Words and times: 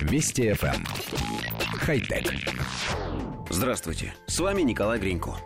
Вести 0.00 0.50
FM. 0.50 0.74
Эм. 0.74 0.84
Хай-тек. 1.78 2.32
Здравствуйте, 3.48 4.14
с 4.26 4.38
вами 4.38 4.62
Николай 4.62 4.98
Гринько. 4.98 5.36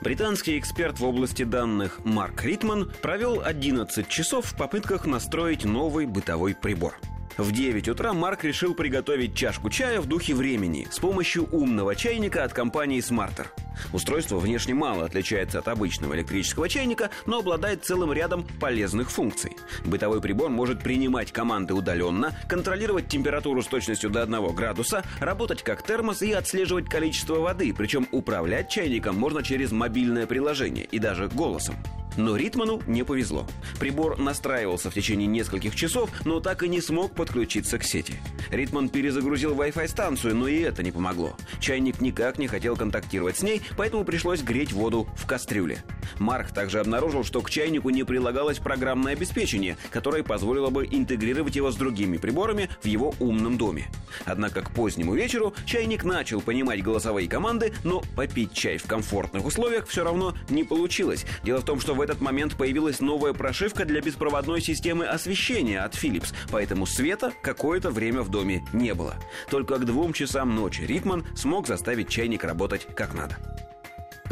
Британский 0.00 0.58
эксперт 0.58 0.98
в 0.98 1.04
области 1.04 1.44
данных 1.44 2.00
Марк 2.04 2.42
Ритман 2.44 2.90
провел 3.02 3.42
11 3.44 4.08
часов 4.08 4.46
в 4.46 4.56
попытках 4.56 5.06
настроить 5.06 5.64
новый 5.64 6.06
бытовой 6.06 6.54
прибор– 6.54 6.98
в 7.38 7.52
9 7.52 7.88
утра 7.88 8.12
Марк 8.12 8.44
решил 8.44 8.74
приготовить 8.74 9.34
чашку 9.34 9.70
чая 9.70 10.00
в 10.00 10.06
духе 10.06 10.34
времени 10.34 10.86
с 10.90 10.98
помощью 10.98 11.48
умного 11.50 11.94
чайника 11.94 12.44
от 12.44 12.52
компании 12.52 13.00
Smarter. 13.00 13.46
Устройство 13.92 14.38
внешне 14.38 14.74
мало 14.74 15.06
отличается 15.06 15.58
от 15.58 15.68
обычного 15.68 16.14
электрического 16.14 16.68
чайника, 16.68 17.10
но 17.26 17.38
обладает 17.38 17.84
целым 17.84 18.12
рядом 18.12 18.44
полезных 18.60 19.10
функций. 19.10 19.56
Бытовой 19.84 20.20
прибор 20.20 20.50
может 20.50 20.82
принимать 20.82 21.32
команды 21.32 21.74
удаленно, 21.74 22.36
контролировать 22.48 23.08
температуру 23.08 23.62
с 23.62 23.66
точностью 23.66 24.10
до 24.10 24.22
1 24.22 24.54
градуса, 24.54 25.02
работать 25.20 25.62
как 25.62 25.82
термос 25.82 26.22
и 26.22 26.32
отслеживать 26.32 26.88
количество 26.88 27.36
воды, 27.36 27.72
причем 27.76 28.06
управлять 28.12 28.68
чайником 28.68 29.16
можно 29.16 29.42
через 29.42 29.72
мобильное 29.72 30.26
приложение 30.26 30.84
и 30.84 30.98
даже 30.98 31.28
голосом. 31.28 31.76
Но 32.16 32.36
Ритману 32.36 32.82
не 32.86 33.04
повезло. 33.04 33.46
Прибор 33.78 34.18
настраивался 34.18 34.90
в 34.90 34.94
течение 34.94 35.26
нескольких 35.26 35.74
часов, 35.74 36.10
но 36.24 36.40
так 36.40 36.62
и 36.62 36.68
не 36.68 36.80
смог 36.80 37.14
подключиться 37.14 37.78
к 37.78 37.84
сети. 37.84 38.14
Ритман 38.50 38.88
перезагрузил 38.88 39.54
Wi-Fi 39.54 39.88
станцию, 39.88 40.36
но 40.36 40.48
и 40.48 40.60
это 40.60 40.82
не 40.82 40.92
помогло. 40.92 41.36
Чайник 41.60 42.00
никак 42.00 42.38
не 42.38 42.48
хотел 42.48 42.76
контактировать 42.76 43.38
с 43.38 43.42
ней, 43.42 43.62
поэтому 43.76 44.04
пришлось 44.04 44.42
греть 44.42 44.72
воду 44.72 45.08
в 45.16 45.26
кастрюле. 45.26 45.82
Марк 46.18 46.52
также 46.52 46.80
обнаружил, 46.80 47.24
что 47.24 47.40
к 47.40 47.50
чайнику 47.50 47.90
не 47.90 48.04
прилагалось 48.04 48.58
программное 48.58 49.12
обеспечение, 49.12 49.76
которое 49.90 50.22
позволило 50.22 50.70
бы 50.70 50.86
интегрировать 50.90 51.56
его 51.56 51.70
с 51.70 51.76
другими 51.76 52.16
приборами 52.16 52.68
в 52.82 52.86
его 52.86 53.14
умном 53.18 53.58
доме. 53.58 53.86
Однако 54.24 54.62
к 54.62 54.70
позднему 54.70 55.14
вечеру 55.14 55.54
чайник 55.66 56.04
начал 56.04 56.40
понимать 56.40 56.82
голосовые 56.82 57.28
команды, 57.28 57.72
но 57.84 58.02
попить 58.16 58.52
чай 58.52 58.78
в 58.78 58.84
комфортных 58.84 59.44
условиях 59.44 59.86
все 59.86 60.04
равно 60.04 60.34
не 60.48 60.64
получилось. 60.64 61.24
Дело 61.42 61.60
в 61.60 61.64
том, 61.64 61.80
что 61.80 61.94
в 61.94 62.00
этот 62.00 62.20
момент 62.20 62.56
появилась 62.56 63.00
новая 63.00 63.32
прошивка 63.32 63.84
для 63.84 64.00
беспроводной 64.00 64.60
системы 64.60 65.06
освещения 65.06 65.80
от 65.80 65.94
Philips, 65.94 66.34
поэтому 66.50 66.86
света 66.86 67.32
какое-то 67.42 67.90
время 67.90 68.22
в 68.22 68.30
доме 68.30 68.64
не 68.72 68.94
было. 68.94 69.16
Только 69.50 69.78
к 69.78 69.84
двум 69.84 70.12
часам 70.12 70.54
ночи 70.54 70.82
Ритман 70.82 71.24
смог 71.34 71.66
заставить 71.66 72.08
чайник 72.08 72.44
работать 72.44 72.86
как 72.94 73.14
надо. 73.14 73.38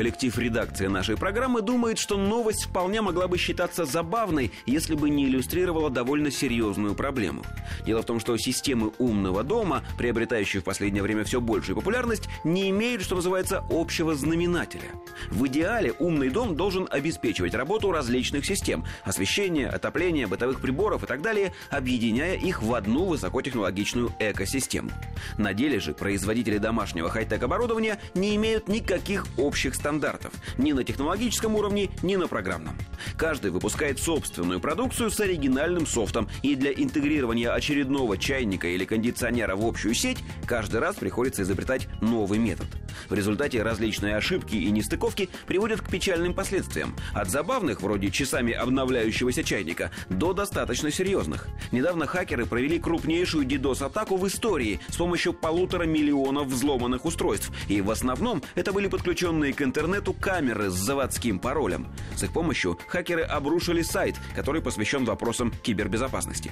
Коллектив 0.01 0.39
редакции 0.39 0.87
нашей 0.87 1.19
программы 1.19 1.61
думает, 1.61 1.99
что 1.99 2.17
новость 2.17 2.65
вполне 2.65 3.03
могла 3.03 3.29
бы 3.29 3.37
считаться 3.37 3.85
забавной, 3.85 4.51
если 4.65 4.95
бы 4.95 5.11
не 5.11 5.27
иллюстрировала 5.27 5.91
довольно 5.91 6.31
серьезную 6.31 6.95
проблему. 6.95 7.43
Дело 7.85 8.01
в 8.01 8.07
том, 8.07 8.19
что 8.19 8.35
системы 8.39 8.93
умного 8.97 9.45
дома, 9.45 9.85
приобретающие 9.99 10.63
в 10.63 10.65
последнее 10.65 11.03
время 11.03 11.25
все 11.25 11.43
большую 11.43 11.77
популярность, 11.77 12.31
не 12.45 12.71
имеют, 12.71 13.03
что 13.03 13.17
называется, 13.17 13.63
общего 13.69 14.15
знаменателя. 14.15 14.89
В 15.29 15.47
идеале 15.49 15.93
умный 15.99 16.31
дом 16.31 16.57
должен 16.57 16.89
обеспечивать 16.91 17.53
работу 17.53 17.93
различных 17.93 18.47
систем– 18.47 18.87
освещения, 19.05 19.69
отопления, 19.69 20.27
бытовых 20.27 20.63
приборов 20.63 21.05
и 21.05 21.07
так 21.07 21.21
далее, 21.21 21.53
объединяя 21.69 22.37
их 22.37 22.63
в 22.63 22.73
одну 22.73 23.05
высокотехнологичную 23.05 24.15
экосистему. 24.19 24.93
На 25.37 25.53
деле 25.53 25.79
же 25.79 25.93
производители 25.93 26.57
домашнего 26.57 27.11
хай-тек 27.11 27.43
оборудования 27.43 27.99
не 28.15 28.35
имеют 28.37 28.67
никаких 28.67 29.27
общих 29.37 29.75
стандартов 29.75 29.90
стандартов 29.91 30.33
ни 30.57 30.73
на 30.73 30.85
технологическом 30.85 31.57
уровне, 31.57 31.91
ни 32.03 32.15
на 32.15 32.29
программном. 32.29 32.77
Каждый 33.17 33.51
выпускает 33.51 33.99
собственную 33.99 34.61
продукцию 34.61 35.11
с 35.11 35.19
оригинальным 35.19 35.85
софтом, 35.85 36.29
и 36.43 36.55
для 36.55 36.73
интегрирования 36.73 37.53
очередного 37.53 38.17
чайника 38.17 38.69
или 38.69 38.85
кондиционера 38.85 39.57
в 39.57 39.67
общую 39.67 39.95
сеть 39.95 40.19
каждый 40.47 40.79
раз 40.79 40.95
приходится 40.95 41.43
изобретать 41.43 41.89
новый 42.01 42.39
метод. 42.39 42.69
В 43.09 43.15
результате 43.15 43.63
различные 43.63 44.17
ошибки 44.17 44.57
и 44.57 44.71
нестыковки 44.71 45.29
приводят 45.47 45.81
к 45.81 45.91
печальным 45.91 46.35
последствиям. 46.35 46.95
От 47.13 47.31
забавных, 47.31 47.81
вроде 47.81 48.11
часами 48.11 48.53
обновляющегося 48.53 49.45
чайника, 49.45 49.91
до 50.09 50.33
достаточно 50.33 50.91
серьезных. 50.91 51.49
Недавно 51.73 52.07
хакеры 52.07 52.47
провели 52.47 52.79
крупнейшую 52.79 53.47
DDoS-атаку 53.47 54.17
в 54.17 54.27
истории 54.27 54.81
с 54.89 54.97
помощью 54.97 55.33
полутора 55.33 55.85
миллионов 55.85 56.49
взломанных 56.49 57.05
устройств. 57.05 57.51
И 57.69 57.81
в 57.81 57.91
основном 57.91 58.43
это 58.55 58.73
были 58.73 58.89
подключенные 58.89 59.53
к 59.53 59.63
интернету 59.63 60.13
камеры 60.13 60.71
с 60.71 60.75
заводским 60.75 61.39
паролем. 61.39 61.89
С 62.17 62.23
их 62.23 62.33
помощью 62.33 62.79
хакеры 62.89 63.23
обрушили 63.23 63.83
сайт, 63.83 64.17
который 64.35 64.63
посвящен 64.63 65.05
вопросам 65.05 65.53
кибербезопасности. 65.63 66.51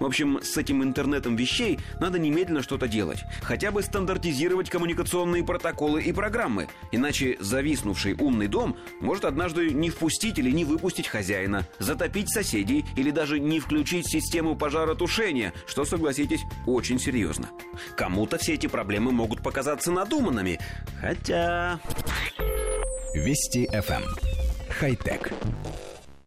В 0.00 0.04
общем, 0.04 0.40
с 0.42 0.56
этим 0.56 0.82
интернетом 0.82 1.36
вещей 1.36 1.78
надо 2.00 2.18
немедленно 2.18 2.62
что-то 2.62 2.88
делать. 2.88 3.22
Хотя 3.42 3.70
бы 3.70 3.82
стандартизировать 3.82 4.70
коммуникационные 4.70 5.44
протоколы 5.44 5.77
и 5.86 6.12
программы. 6.12 6.68
Иначе 6.90 7.36
зависнувший 7.40 8.14
умный 8.18 8.48
дом 8.48 8.76
может 9.00 9.24
однажды 9.24 9.70
не 9.70 9.90
впустить 9.90 10.38
или 10.38 10.50
не 10.50 10.64
выпустить 10.64 11.06
хозяина, 11.06 11.66
затопить 11.78 12.32
соседей 12.32 12.84
или 12.96 13.10
даже 13.10 13.38
не 13.38 13.60
включить 13.60 14.08
систему 14.08 14.56
пожаротушения, 14.56 15.52
что, 15.66 15.84
согласитесь, 15.84 16.40
очень 16.66 16.98
серьезно. 16.98 17.48
Кому-то 17.96 18.38
все 18.38 18.54
эти 18.54 18.66
проблемы 18.66 19.12
могут 19.12 19.42
показаться 19.42 19.92
надуманными, 19.92 20.58
хотя... 21.00 21.80
Вести 23.14 23.66
FM. 23.72 24.02
Эм. 24.02 24.04
Хай-тек. 24.68 25.32